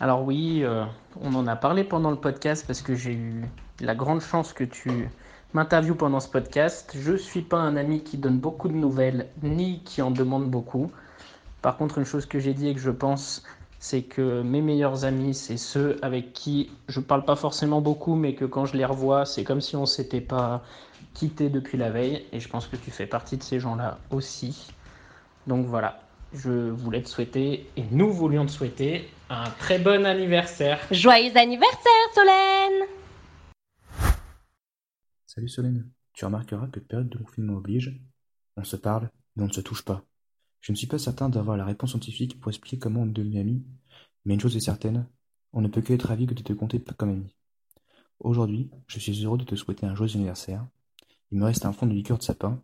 Alors 0.00 0.24
oui, 0.24 0.62
euh, 0.64 0.84
on 1.20 1.34
en 1.34 1.46
a 1.46 1.54
parlé 1.54 1.84
pendant 1.84 2.10
le 2.10 2.16
podcast 2.16 2.66
parce 2.66 2.82
que 2.82 2.96
j'ai 2.96 3.12
eu 3.12 3.44
la 3.80 3.94
grande 3.94 4.20
chance 4.20 4.52
que 4.52 4.64
tu 4.64 5.08
m'interviewes 5.52 5.94
pendant 5.94 6.18
ce 6.18 6.28
podcast. 6.28 6.96
Je 6.98 7.14
suis 7.14 7.42
pas 7.42 7.58
un 7.58 7.76
ami 7.76 8.02
qui 8.02 8.18
donne 8.18 8.38
beaucoup 8.38 8.68
de 8.68 8.74
nouvelles 8.74 9.28
ni 9.42 9.80
qui 9.84 10.02
en 10.02 10.10
demande 10.10 10.50
beaucoup. 10.50 10.90
Par 11.62 11.76
contre, 11.76 11.98
une 11.98 12.04
chose 12.04 12.26
que 12.26 12.40
j'ai 12.40 12.54
dit 12.54 12.68
et 12.68 12.74
que 12.74 12.80
je 12.80 12.90
pense, 12.90 13.44
c'est 13.78 14.02
que 14.02 14.42
mes 14.42 14.62
meilleurs 14.62 15.04
amis, 15.04 15.32
c'est 15.32 15.56
ceux 15.56 15.96
avec 16.02 16.32
qui 16.32 16.72
je 16.88 16.98
parle 16.98 17.24
pas 17.24 17.36
forcément 17.36 17.80
beaucoup, 17.80 18.16
mais 18.16 18.34
que 18.34 18.44
quand 18.44 18.66
je 18.66 18.76
les 18.76 18.84
revois, 18.84 19.24
c'est 19.24 19.44
comme 19.44 19.60
si 19.60 19.76
on 19.76 19.86
s'était 19.86 20.20
pas 20.20 20.64
quitté 21.14 21.50
depuis 21.50 21.78
la 21.78 21.90
veille. 21.90 22.26
Et 22.32 22.40
je 22.40 22.48
pense 22.48 22.66
que 22.66 22.74
tu 22.76 22.90
fais 22.90 23.06
partie 23.06 23.36
de 23.36 23.44
ces 23.44 23.60
gens-là 23.60 23.98
aussi. 24.10 24.72
Donc 25.46 25.66
voilà, 25.66 26.03
je 26.34 26.70
voulais 26.70 27.02
te 27.02 27.08
souhaiter, 27.08 27.66
et 27.76 27.84
nous 27.90 28.12
voulions 28.12 28.44
te 28.44 28.50
souhaiter, 28.50 29.08
un 29.30 29.48
très 29.50 29.78
bon 29.78 30.04
anniversaire. 30.04 30.80
Joyeux 30.90 31.36
anniversaire, 31.36 32.08
Solène 32.14 32.88
Salut 35.26 35.48
Solène, 35.48 35.90
tu 36.12 36.24
remarqueras 36.24 36.66
que 36.68 36.80
période 36.80 37.08
de 37.08 37.18
confinement 37.18 37.54
oblige, 37.54 38.00
on 38.56 38.64
se 38.64 38.76
parle, 38.76 39.10
mais 39.36 39.44
on 39.44 39.48
ne 39.48 39.52
se 39.52 39.60
touche 39.60 39.84
pas. 39.84 40.04
Je 40.60 40.72
ne 40.72 40.76
suis 40.76 40.86
pas 40.86 40.98
certain 40.98 41.28
d'avoir 41.28 41.56
la 41.56 41.64
réponse 41.64 41.90
scientifique 41.90 42.40
pour 42.40 42.50
expliquer 42.50 42.78
comment 42.78 43.02
on 43.02 43.08
est 43.08 43.12
devenu 43.12 43.40
amis, 43.40 43.64
mais 44.24 44.34
une 44.34 44.40
chose 44.40 44.56
est 44.56 44.60
certaine, 44.60 45.06
on 45.52 45.60
ne 45.60 45.68
peut 45.68 45.82
que 45.82 45.92
être 45.92 46.08
ravi 46.08 46.26
que 46.26 46.34
de 46.34 46.42
te 46.42 46.52
compter 46.52 46.80
comme 46.80 47.10
ami. 47.10 47.34
Aujourd'hui, 48.20 48.70
je 48.86 48.98
suis 48.98 49.24
heureux 49.24 49.38
de 49.38 49.44
te 49.44 49.54
souhaiter 49.54 49.86
un 49.86 49.94
joyeux 49.94 50.16
anniversaire. 50.16 50.66
Il 51.30 51.38
me 51.38 51.44
reste 51.44 51.64
un 51.64 51.72
fond 51.72 51.86
de 51.86 51.92
liqueur 51.92 52.18
de 52.18 52.22
sapin, 52.22 52.60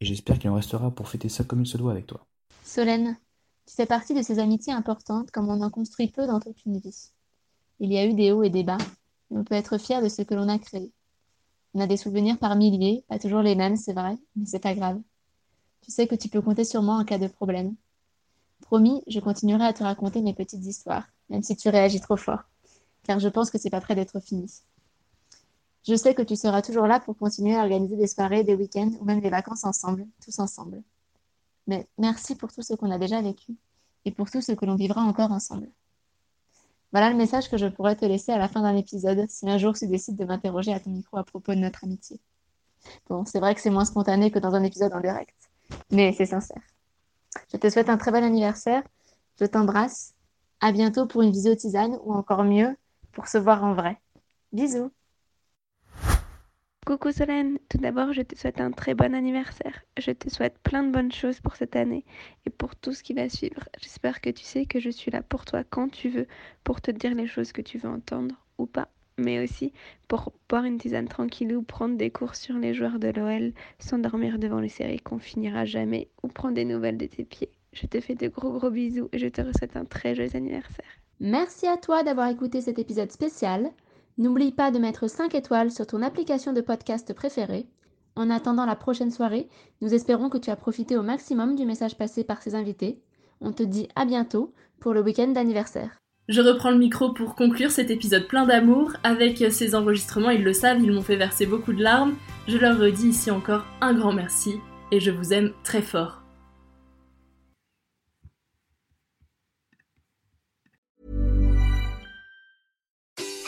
et 0.00 0.04
j'espère 0.04 0.38
qu'il 0.38 0.50
en 0.50 0.54
restera 0.54 0.90
pour 0.94 1.08
fêter 1.08 1.28
ça 1.28 1.44
comme 1.44 1.62
il 1.62 1.66
se 1.66 1.76
doit 1.76 1.92
avec 1.92 2.06
toi. 2.06 2.26
Solène, 2.70 3.16
tu 3.66 3.74
fais 3.74 3.84
partie 3.84 4.14
de 4.14 4.22
ces 4.22 4.38
amitiés 4.38 4.72
importantes 4.72 5.32
comme 5.32 5.48
on 5.48 5.60
en 5.60 5.70
construit 5.70 6.06
peu 6.06 6.28
dans 6.28 6.38
toute 6.38 6.64
une 6.66 6.78
vie. 6.78 7.10
Il 7.80 7.92
y 7.92 7.98
a 7.98 8.06
eu 8.06 8.14
des 8.14 8.30
hauts 8.30 8.44
et 8.44 8.48
des 8.48 8.62
bas, 8.62 8.78
mais 9.28 9.40
on 9.40 9.42
peut 9.42 9.56
être 9.56 9.76
fier 9.76 10.00
de 10.00 10.08
ce 10.08 10.22
que 10.22 10.34
l'on 10.34 10.48
a 10.48 10.56
créé. 10.56 10.92
On 11.74 11.80
a 11.80 11.88
des 11.88 11.96
souvenirs 11.96 12.38
par 12.38 12.54
milliers, 12.54 13.04
pas 13.08 13.18
toujours 13.18 13.40
les 13.40 13.56
mêmes, 13.56 13.74
c'est 13.74 13.92
vrai, 13.92 14.16
mais 14.36 14.46
c'est 14.46 14.60
pas 14.60 14.76
grave. 14.76 15.00
Tu 15.80 15.90
sais 15.90 16.06
que 16.06 16.14
tu 16.14 16.28
peux 16.28 16.40
compter 16.40 16.62
sur 16.62 16.80
moi 16.80 16.94
en 16.94 17.04
cas 17.04 17.18
de 17.18 17.26
problème. 17.26 17.74
promis, 18.60 19.02
je 19.08 19.18
continuerai 19.18 19.64
à 19.64 19.72
te 19.72 19.82
raconter 19.82 20.22
mes 20.22 20.32
petites 20.34 20.64
histoires, 20.64 21.08
même 21.28 21.42
si 21.42 21.56
tu 21.56 21.70
réagis 21.70 22.00
trop 22.00 22.16
fort, 22.16 22.44
car 23.02 23.18
je 23.18 23.28
pense 23.28 23.50
que 23.50 23.58
c'est 23.58 23.70
pas 23.70 23.80
près 23.80 23.96
d'être 23.96 24.20
fini. 24.20 24.48
Je 25.88 25.96
sais 25.96 26.14
que 26.14 26.22
tu 26.22 26.36
seras 26.36 26.62
toujours 26.62 26.86
là 26.86 27.00
pour 27.00 27.18
continuer 27.18 27.56
à 27.56 27.62
organiser 27.62 27.96
des 27.96 28.06
soirées, 28.06 28.44
des 28.44 28.54
week-ends 28.54 28.92
ou 29.00 29.04
même 29.04 29.20
des 29.20 29.30
vacances 29.30 29.64
ensemble, 29.64 30.06
tous 30.24 30.38
ensemble. 30.38 30.84
Mais 31.70 31.86
merci 31.98 32.34
pour 32.34 32.52
tout 32.52 32.62
ce 32.62 32.74
qu'on 32.74 32.90
a 32.90 32.98
déjà 32.98 33.22
vécu 33.22 33.54
et 34.04 34.10
pour 34.10 34.28
tout 34.28 34.40
ce 34.40 34.50
que 34.50 34.66
l'on 34.66 34.74
vivra 34.74 35.02
encore 35.02 35.30
ensemble. 35.30 35.68
Voilà 36.90 37.10
le 37.10 37.16
message 37.16 37.48
que 37.48 37.56
je 37.56 37.66
pourrais 37.66 37.94
te 37.94 38.04
laisser 38.04 38.32
à 38.32 38.38
la 38.38 38.48
fin 38.48 38.62
d'un 38.62 38.74
épisode 38.74 39.24
si 39.28 39.48
un 39.48 39.56
jour 39.56 39.74
tu 39.74 39.86
décides 39.86 40.16
de 40.16 40.24
m'interroger 40.24 40.74
à 40.74 40.80
ton 40.80 40.90
micro 40.90 41.16
à 41.16 41.22
propos 41.22 41.54
de 41.54 41.60
notre 41.60 41.84
amitié. 41.84 42.18
Bon, 43.08 43.24
c'est 43.24 43.38
vrai 43.38 43.54
que 43.54 43.60
c'est 43.60 43.70
moins 43.70 43.84
spontané 43.84 44.32
que 44.32 44.40
dans 44.40 44.56
un 44.56 44.64
épisode 44.64 44.92
en 44.92 45.00
direct, 45.00 45.36
mais 45.92 46.12
c'est 46.12 46.26
sincère. 46.26 46.60
Je 47.52 47.56
te 47.56 47.70
souhaite 47.70 47.88
un 47.88 47.98
très 47.98 48.10
bon 48.10 48.24
anniversaire, 48.24 48.82
je 49.38 49.44
t'embrasse, 49.44 50.14
à 50.58 50.72
bientôt 50.72 51.06
pour 51.06 51.22
une 51.22 51.30
visio 51.30 51.54
tisane 51.54 52.00
ou 52.02 52.12
encore 52.12 52.42
mieux, 52.42 52.76
pour 53.12 53.28
se 53.28 53.38
voir 53.38 53.62
en 53.62 53.74
vrai. 53.74 53.96
Bisous 54.52 54.90
Coucou 56.86 57.12
Solène, 57.12 57.58
tout 57.68 57.76
d'abord 57.76 58.14
je 58.14 58.22
te 58.22 58.34
souhaite 58.36 58.58
un 58.58 58.70
très 58.70 58.94
bon 58.94 59.14
anniversaire. 59.14 59.84
Je 59.98 60.12
te 60.12 60.30
souhaite 60.30 60.58
plein 60.62 60.82
de 60.82 60.90
bonnes 60.90 61.12
choses 61.12 61.40
pour 61.40 61.54
cette 61.54 61.76
année 61.76 62.06
et 62.46 62.50
pour 62.50 62.74
tout 62.74 62.92
ce 62.94 63.02
qui 63.02 63.12
va 63.12 63.28
suivre. 63.28 63.68
J'espère 63.78 64.22
que 64.22 64.30
tu 64.30 64.44
sais 64.44 64.64
que 64.64 64.80
je 64.80 64.88
suis 64.88 65.10
là 65.10 65.22
pour 65.22 65.44
toi 65.44 65.62
quand 65.62 65.90
tu 65.90 66.08
veux, 66.08 66.26
pour 66.64 66.80
te 66.80 66.90
dire 66.90 67.14
les 67.14 67.26
choses 67.26 67.52
que 67.52 67.60
tu 67.60 67.76
veux 67.76 67.88
entendre 67.90 68.34
ou 68.56 68.64
pas, 68.64 68.88
mais 69.18 69.44
aussi 69.44 69.74
pour 70.08 70.32
boire 70.48 70.64
une 70.64 70.78
tisane 70.78 71.06
tranquille 71.06 71.54
ou 71.54 71.62
prendre 71.62 71.98
des 71.98 72.10
cours 72.10 72.34
sur 72.34 72.56
les 72.56 72.72
joueurs 72.72 72.98
de 72.98 73.08
l'OL, 73.08 73.52
s'endormir 73.78 74.38
devant 74.38 74.60
les 74.60 74.70
séries 74.70 75.00
qu'on 75.00 75.18
finira 75.18 75.66
jamais 75.66 76.08
ou 76.22 76.28
prendre 76.28 76.54
des 76.54 76.64
nouvelles 76.64 76.98
de 76.98 77.06
tes 77.06 77.24
pieds. 77.24 77.50
Je 77.74 77.86
te 77.86 78.00
fais 78.00 78.14
de 78.14 78.28
gros 78.28 78.52
gros 78.52 78.70
bisous 78.70 79.10
et 79.12 79.18
je 79.18 79.28
te 79.28 79.42
souhaite 79.42 79.76
un 79.76 79.84
très 79.84 80.14
joyeux 80.14 80.34
anniversaire. 80.34 80.88
Merci 81.20 81.66
à 81.66 81.76
toi 81.76 82.02
d'avoir 82.02 82.30
écouté 82.30 82.62
cet 82.62 82.78
épisode 82.78 83.12
spécial. 83.12 83.70
N'oublie 84.20 84.52
pas 84.52 84.70
de 84.70 84.78
mettre 84.78 85.08
5 85.08 85.34
étoiles 85.34 85.70
sur 85.70 85.86
ton 85.86 86.02
application 86.02 86.52
de 86.52 86.60
podcast 86.60 87.14
préférée. 87.14 87.64
En 88.16 88.28
attendant 88.28 88.66
la 88.66 88.76
prochaine 88.76 89.10
soirée, 89.10 89.48
nous 89.80 89.94
espérons 89.94 90.28
que 90.28 90.36
tu 90.36 90.50
as 90.50 90.56
profité 90.56 90.98
au 90.98 91.02
maximum 91.02 91.56
du 91.56 91.64
message 91.64 91.96
passé 91.96 92.22
par 92.22 92.42
ces 92.42 92.54
invités. 92.54 93.00
On 93.40 93.52
te 93.52 93.62
dit 93.62 93.88
à 93.96 94.04
bientôt 94.04 94.52
pour 94.78 94.92
le 94.92 95.00
week-end 95.00 95.28
d'anniversaire. 95.28 95.96
Je 96.28 96.42
reprends 96.42 96.70
le 96.70 96.76
micro 96.76 97.14
pour 97.14 97.34
conclure 97.34 97.70
cet 97.70 97.90
épisode 97.90 98.28
plein 98.28 98.44
d'amour. 98.44 98.92
Avec 99.04 99.38
ces 99.50 99.74
enregistrements, 99.74 100.28
ils 100.28 100.44
le 100.44 100.52
savent, 100.52 100.82
ils 100.82 100.92
m'ont 100.92 101.00
fait 101.00 101.16
verser 101.16 101.46
beaucoup 101.46 101.72
de 101.72 101.82
larmes. 101.82 102.14
Je 102.46 102.58
leur 102.58 102.78
redis 102.78 103.08
ici 103.08 103.30
encore 103.30 103.64
un 103.80 103.94
grand 103.94 104.12
merci 104.12 104.56
et 104.92 105.00
je 105.00 105.10
vous 105.10 105.32
aime 105.32 105.52
très 105.64 105.80
fort. 105.80 106.19